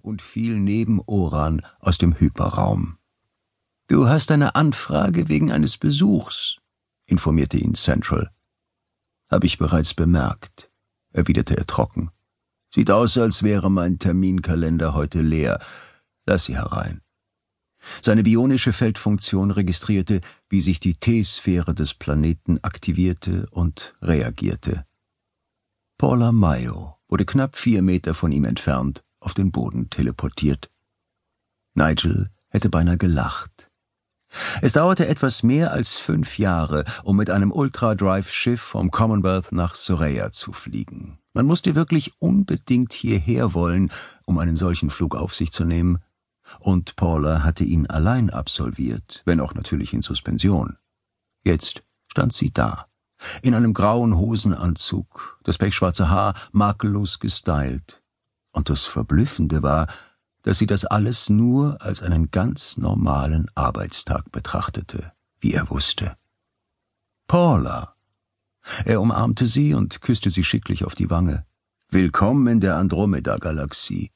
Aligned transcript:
und 0.00 0.22
fiel 0.22 0.58
neben 0.58 1.00
Oran 1.06 1.62
aus 1.80 1.98
dem 1.98 2.18
Hyperraum. 2.18 2.98
Du 3.88 4.06
hast 4.08 4.30
eine 4.30 4.54
Anfrage 4.54 5.28
wegen 5.28 5.50
eines 5.50 5.78
Besuchs, 5.78 6.58
informierte 7.06 7.56
ihn 7.56 7.74
Central. 7.74 8.30
Hab 9.30 9.44
ich 9.44 9.56
bereits 9.56 9.94
bemerkt, 9.94 10.70
erwiderte 11.12 11.56
er 11.56 11.66
trocken. 11.66 12.10
Sieht 12.74 12.90
aus, 12.90 13.16
als 13.16 13.42
wäre 13.42 13.70
mein 13.70 13.98
Terminkalender 13.98 14.92
heute 14.92 15.22
leer. 15.22 15.58
Lass 16.26 16.44
sie 16.44 16.56
herein. 16.56 17.00
Seine 18.02 18.22
bionische 18.24 18.74
Feldfunktion 18.74 19.50
registrierte, 19.50 20.20
wie 20.50 20.60
sich 20.60 20.80
die 20.80 20.94
T-Sphäre 20.94 21.74
des 21.74 21.94
Planeten 21.94 22.62
aktivierte 22.62 23.48
und 23.50 23.96
reagierte. 24.02 24.84
Paula 25.96 26.32
Mayo 26.32 26.98
wurde 27.08 27.24
knapp 27.24 27.56
vier 27.56 27.80
Meter 27.80 28.12
von 28.14 28.32
ihm 28.32 28.44
entfernt 28.44 29.02
auf 29.20 29.34
den 29.34 29.50
Boden 29.52 29.90
teleportiert. 29.90 30.70
Nigel 31.74 32.30
hätte 32.48 32.68
beinahe 32.68 32.98
gelacht. 32.98 33.70
Es 34.60 34.72
dauerte 34.72 35.06
etwas 35.08 35.42
mehr 35.42 35.72
als 35.72 35.96
fünf 35.96 36.38
Jahre, 36.38 36.84
um 37.02 37.16
mit 37.16 37.30
einem 37.30 37.50
Ultra-Drive-Schiff 37.50 38.60
vom 38.60 38.90
Commonwealth 38.90 39.52
nach 39.52 39.74
Soraya 39.74 40.32
zu 40.32 40.52
fliegen. 40.52 41.18
Man 41.32 41.46
musste 41.46 41.74
wirklich 41.74 42.12
unbedingt 42.18 42.92
hierher 42.92 43.54
wollen, 43.54 43.90
um 44.26 44.38
einen 44.38 44.56
solchen 44.56 44.90
Flug 44.90 45.14
auf 45.14 45.34
sich 45.34 45.52
zu 45.52 45.64
nehmen, 45.64 45.98
und 46.60 46.96
Paula 46.96 47.42
hatte 47.42 47.64
ihn 47.64 47.86
allein 47.86 48.30
absolviert, 48.30 49.22
wenn 49.26 49.40
auch 49.40 49.54
natürlich 49.54 49.92
in 49.92 50.02
Suspension. 50.02 50.76
Jetzt 51.44 51.82
stand 52.10 52.32
sie 52.32 52.50
da, 52.50 52.86
in 53.42 53.54
einem 53.54 53.74
grauen 53.74 54.16
Hosenanzug, 54.16 55.38
das 55.44 55.58
pechschwarze 55.58 56.08
Haar 56.10 56.34
makellos 56.52 57.18
gestylt. 57.18 58.02
Und 58.58 58.70
das 58.70 58.86
Verblüffende 58.86 59.62
war, 59.62 59.86
dass 60.42 60.58
sie 60.58 60.66
das 60.66 60.84
alles 60.84 61.30
nur 61.30 61.80
als 61.80 62.02
einen 62.02 62.32
ganz 62.32 62.76
normalen 62.76 63.48
Arbeitstag 63.54 64.32
betrachtete, 64.32 65.12
wie 65.38 65.52
er 65.52 65.70
wusste. 65.70 66.16
Paula. 67.28 67.94
Er 68.84 69.00
umarmte 69.00 69.46
sie 69.46 69.74
und 69.74 70.00
küsste 70.00 70.30
sie 70.30 70.42
schicklich 70.42 70.84
auf 70.84 70.96
die 70.96 71.08
Wange. 71.08 71.46
Willkommen 71.88 72.48
in 72.48 72.58
der 72.58 72.78
Andromeda-Galaxie. 72.78 74.10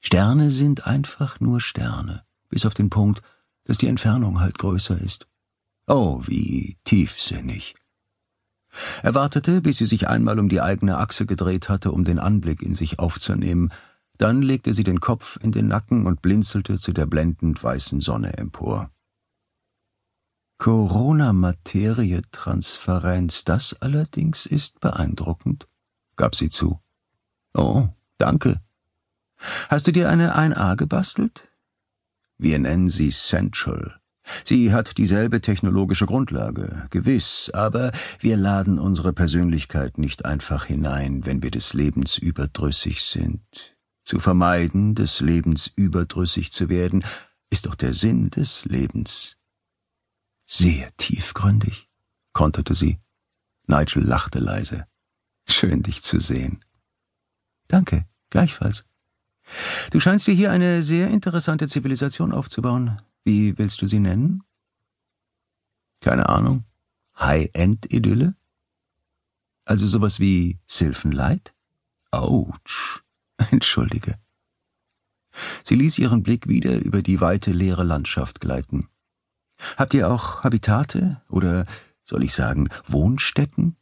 Sterne 0.00 0.50
sind 0.50 0.88
einfach 0.88 1.38
nur 1.38 1.60
Sterne, 1.60 2.24
bis 2.48 2.66
auf 2.66 2.74
den 2.74 2.90
Punkt, 2.90 3.22
dass 3.62 3.78
die 3.78 3.86
Entfernung 3.86 4.40
halt 4.40 4.58
größer 4.58 5.00
ist. 5.00 5.28
Oh, 5.86 6.20
wie 6.26 6.78
tiefsinnig. 6.82 7.76
Er 9.04 9.14
wartete, 9.14 9.60
bis 9.60 9.76
sie 9.76 9.84
sich 9.84 10.08
einmal 10.08 10.38
um 10.38 10.48
die 10.48 10.62
eigene 10.62 10.96
Achse 10.96 11.26
gedreht 11.26 11.68
hatte, 11.68 11.92
um 11.92 12.04
den 12.04 12.18
Anblick 12.18 12.62
in 12.62 12.74
sich 12.74 12.98
aufzunehmen, 12.98 13.70
dann 14.16 14.40
legte 14.40 14.72
sie 14.72 14.84
den 14.84 15.00
Kopf 15.00 15.38
in 15.42 15.52
den 15.52 15.68
Nacken 15.68 16.06
und 16.06 16.22
blinzelte 16.22 16.78
zu 16.78 16.94
der 16.94 17.04
blendend 17.04 17.62
weißen 17.62 18.00
Sonne 18.00 18.38
empor. 18.38 18.88
Corona-Materie-Transferenz, 20.56 23.44
das 23.44 23.74
allerdings 23.74 24.46
ist 24.46 24.80
beeindruckend, 24.80 25.66
gab 26.16 26.34
sie 26.34 26.48
zu. 26.48 26.80
Oh, 27.52 27.88
danke, 28.16 28.62
Hast 29.68 29.86
du 29.86 29.92
dir 29.92 30.08
eine 30.08 30.36
1A 30.36 30.76
gebastelt? 30.76 31.48
Wir 32.38 32.58
nennen 32.58 32.88
sie 32.88 33.10
Central. 33.10 34.00
Sie 34.44 34.72
hat 34.72 34.96
dieselbe 34.96 35.40
technologische 35.40 36.06
Grundlage, 36.06 36.86
gewiss, 36.90 37.50
aber 37.52 37.92
wir 38.20 38.36
laden 38.36 38.78
unsere 38.78 39.12
Persönlichkeit 39.12 39.98
nicht 39.98 40.24
einfach 40.24 40.64
hinein, 40.64 41.26
wenn 41.26 41.42
wir 41.42 41.50
des 41.50 41.74
Lebens 41.74 42.18
überdrüssig 42.18 43.02
sind. 43.02 43.76
Zu 44.02 44.18
vermeiden, 44.18 44.94
des 44.94 45.20
Lebens 45.20 45.70
überdrüssig 45.76 46.52
zu 46.52 46.68
werden, 46.68 47.04
ist 47.50 47.66
doch 47.66 47.74
der 47.74 47.92
Sinn 47.92 48.30
des 48.30 48.64
Lebens. 48.64 49.36
Sehr 50.46 50.94
tiefgründig, 50.96 51.88
konterte 52.32 52.74
sie. 52.74 52.98
Nigel 53.66 54.04
lachte 54.04 54.40
leise. 54.40 54.86
Schön, 55.48 55.82
dich 55.82 56.02
zu 56.02 56.20
sehen. 56.20 56.64
Danke, 57.68 58.04
gleichfalls. 58.30 58.84
Du 59.90 60.00
scheinst 60.00 60.26
dir 60.26 60.34
hier 60.34 60.50
eine 60.50 60.82
sehr 60.82 61.08
interessante 61.08 61.68
Zivilisation 61.68 62.32
aufzubauen. 62.32 63.00
Wie 63.24 63.56
willst 63.58 63.80
du 63.82 63.86
sie 63.86 64.00
nennen? 64.00 64.42
Keine 66.00 66.28
Ahnung. 66.28 66.64
High-End-Idylle? 67.18 68.36
Also 69.64 69.86
sowas 69.86 70.20
wie 70.20 70.60
Sylphenlight? 70.66 71.54
Autsch. 72.10 73.02
Entschuldige. 73.50 74.18
Sie 75.64 75.74
ließ 75.74 75.98
ihren 75.98 76.22
Blick 76.22 76.48
wieder 76.48 76.78
über 76.78 77.02
die 77.02 77.20
weite 77.20 77.52
leere 77.52 77.82
Landschaft 77.82 78.40
gleiten. 78.40 78.88
Habt 79.76 79.94
ihr 79.94 80.10
auch 80.10 80.44
Habitate 80.44 81.22
oder 81.28 81.66
soll 82.04 82.22
ich 82.22 82.34
sagen 82.34 82.68
Wohnstätten? 82.86 83.76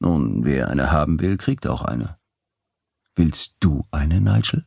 Nun, 0.00 0.44
wer 0.44 0.68
eine 0.68 0.90
haben 0.90 1.20
will, 1.20 1.36
kriegt 1.38 1.66
auch 1.66 1.82
eine. 1.82 2.18
Willst 3.14 3.56
du 3.60 3.86
eine, 3.92 4.20
Nigel? 4.20 4.66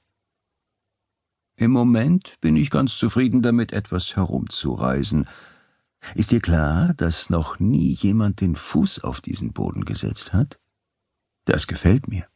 Im 1.57 1.71
Moment 1.71 2.35
bin 2.41 2.55
ich 2.57 2.69
ganz 2.69 2.97
zufrieden 2.97 3.41
damit, 3.41 3.71
etwas 3.71 4.16
herumzureisen. 4.16 5.27
Ist 6.13 6.31
dir 6.31 6.41
klar, 6.41 6.93
dass 6.95 7.29
noch 7.29 7.59
nie 7.59 7.93
jemand 7.93 8.41
den 8.41 8.55
Fuß 8.55 9.03
auf 9.03 9.21
diesen 9.21 9.53
Boden 9.53 9.85
gesetzt 9.85 10.33
hat? 10.33 10.59
Das 11.45 11.67
gefällt 11.67 12.07
mir. 12.07 12.27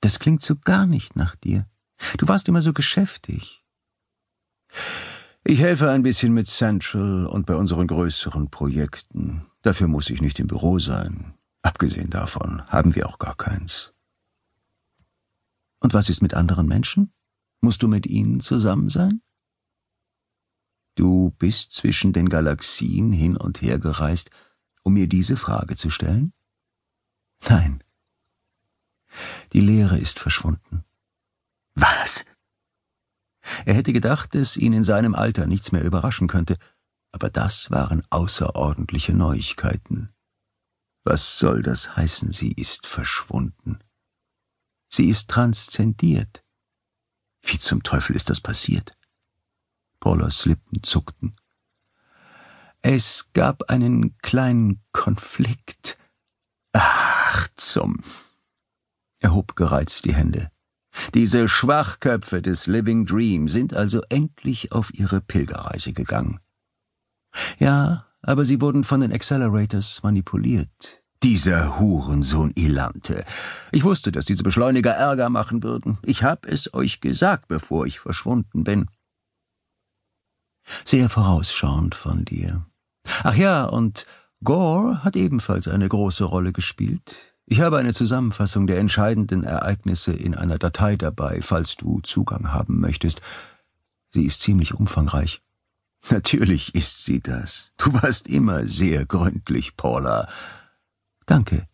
Das 0.00 0.18
klingt 0.18 0.42
so 0.42 0.56
gar 0.56 0.86
nicht 0.86 1.16
nach 1.16 1.34
dir. 1.36 1.66
Du 2.18 2.28
warst 2.28 2.48
immer 2.48 2.62
so 2.62 2.72
geschäftig. 2.72 3.64
Ich 5.44 5.60
helfe 5.60 5.90
ein 5.90 6.02
bisschen 6.02 6.34
mit 6.34 6.48
Central 6.48 7.26
und 7.26 7.46
bei 7.46 7.54
unseren 7.54 7.86
größeren 7.86 8.50
Projekten. 8.50 9.46
Dafür 9.62 9.88
muss 9.88 10.10
ich 10.10 10.20
nicht 10.20 10.38
im 10.38 10.48
Büro 10.48 10.78
sein. 10.78 11.34
Abgesehen 11.62 12.10
davon 12.10 12.66
haben 12.68 12.94
wir 12.94 13.08
auch 13.08 13.18
gar 13.18 13.36
keins. 13.36 13.94
Und 15.80 15.94
was 15.94 16.10
ist 16.10 16.20
mit 16.20 16.34
anderen 16.34 16.66
Menschen? 16.66 17.12
Musst 17.60 17.82
du 17.82 17.88
mit 17.88 18.06
ihnen 18.06 18.40
zusammen 18.40 18.90
sein? 18.90 19.22
Du 20.94 21.30
bist 21.38 21.72
zwischen 21.72 22.12
den 22.12 22.28
Galaxien 22.28 23.12
hin 23.12 23.36
und 23.36 23.60
her 23.60 23.78
gereist, 23.78 24.30
um 24.82 24.94
mir 24.94 25.08
diese 25.08 25.36
Frage 25.36 25.76
zu 25.76 25.90
stellen? 25.90 26.32
Nein. 27.48 27.82
Die 29.52 29.60
Leere 29.60 29.98
ist 29.98 30.18
verschwunden. 30.18 30.84
Was? 31.74 32.24
Er 33.64 33.74
hätte 33.74 33.92
gedacht, 33.92 34.34
dass 34.34 34.56
ihn 34.56 34.72
in 34.72 34.84
seinem 34.84 35.14
Alter 35.14 35.46
nichts 35.46 35.70
mehr 35.72 35.84
überraschen 35.84 36.28
könnte, 36.28 36.56
aber 37.12 37.30
das 37.30 37.70
waren 37.70 38.02
außerordentliche 38.10 39.14
Neuigkeiten. 39.14 40.12
Was 41.04 41.38
soll 41.38 41.62
das 41.62 41.96
heißen, 41.96 42.32
sie 42.32 42.52
ist 42.52 42.86
verschwunden? 42.86 43.78
Sie 44.88 45.08
ist 45.08 45.30
transzendiert. 45.30 46.42
Wie 47.46 47.58
zum 47.58 47.82
Teufel 47.82 48.16
ist 48.16 48.28
das 48.28 48.40
passiert? 48.40 48.96
Paulas 50.00 50.44
Lippen 50.46 50.82
zuckten. 50.82 51.36
Es 52.82 53.32
gab 53.32 53.70
einen 53.70 54.18
kleinen 54.18 54.82
Konflikt. 54.92 55.96
Ach, 56.72 57.48
zum. 57.54 58.02
Er 59.20 59.32
hob 59.32 59.56
gereizt 59.56 60.04
die 60.04 60.14
Hände. 60.14 60.50
Diese 61.14 61.48
Schwachköpfe 61.48 62.42
des 62.42 62.66
Living 62.66 63.06
Dream 63.06 63.48
sind 63.48 63.74
also 63.74 64.02
endlich 64.08 64.72
auf 64.72 64.92
ihre 64.94 65.20
Pilgerreise 65.20 65.92
gegangen. 65.92 66.40
Ja, 67.58 68.06
aber 68.22 68.44
sie 68.44 68.60
wurden 68.60 68.82
von 68.82 69.00
den 69.00 69.12
Accelerators 69.12 70.02
manipuliert. 70.02 71.02
Dieser 71.22 71.78
Hurensohn 71.78 72.52
Ilante. 72.54 73.24
Ich 73.72 73.84
wusste, 73.84 74.12
dass 74.12 74.26
diese 74.26 74.42
Beschleuniger 74.42 74.92
Ärger 74.92 75.28
machen 75.30 75.62
würden. 75.62 75.98
Ich 76.02 76.22
hab 76.22 76.46
es 76.46 76.72
euch 76.74 77.00
gesagt, 77.00 77.48
bevor 77.48 77.86
ich 77.86 78.00
verschwunden 78.00 78.64
bin. 78.64 78.86
Sehr 80.84 81.08
vorausschauend 81.08 81.94
von 81.94 82.24
dir. 82.24 82.66
Ach 83.22 83.34
ja, 83.34 83.64
und 83.64 84.06
Gore 84.44 85.02
hat 85.04 85.16
ebenfalls 85.16 85.68
eine 85.68 85.88
große 85.88 86.24
Rolle 86.24 86.52
gespielt. 86.52 87.34
Ich 87.46 87.60
habe 87.60 87.78
eine 87.78 87.94
Zusammenfassung 87.94 88.66
der 88.66 88.78
entscheidenden 88.78 89.44
Ereignisse 89.44 90.12
in 90.12 90.34
einer 90.34 90.58
Datei 90.58 90.96
dabei, 90.96 91.40
falls 91.42 91.76
du 91.76 92.00
Zugang 92.00 92.52
haben 92.52 92.80
möchtest. 92.80 93.20
Sie 94.12 94.24
ist 94.24 94.40
ziemlich 94.40 94.74
umfangreich. 94.74 95.42
Natürlich 96.10 96.74
ist 96.74 97.04
sie 97.04 97.20
das. 97.20 97.72
Du 97.78 97.92
warst 97.94 98.28
immer 98.28 98.64
sehr 98.64 99.06
gründlich, 99.06 99.76
Paula. 99.76 100.28
Danke. 101.26 101.68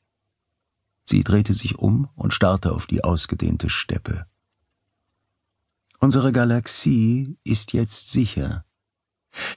Sie 1.05 1.23
drehte 1.23 1.53
sich 1.53 1.79
um 1.79 2.09
und 2.15 2.33
starrte 2.33 2.73
auf 2.73 2.87
die 2.87 3.05
ausgedehnte 3.05 3.69
Steppe. 3.69 4.27
Unsere 5.99 6.33
Galaxie 6.33 7.39
ist 7.45 7.73
jetzt 7.73 8.11
sicher. 8.11 8.65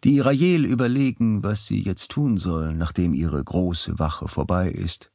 Die 0.03 0.19
Rael 0.19 0.65
überlegen, 0.65 1.43
was 1.43 1.65
sie 1.65 1.81
jetzt 1.81 2.11
tun 2.11 2.37
sollen, 2.37 2.77
nachdem 2.77 3.13
ihre 3.13 3.43
große 3.43 3.97
Wache 3.99 4.27
vorbei 4.27 4.69
ist. 4.69 5.11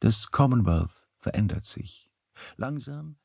Das 0.00 0.30
Commonwealth 0.30 1.06
verändert 1.18 1.64
sich. 1.64 2.10
Langsam 2.56 3.16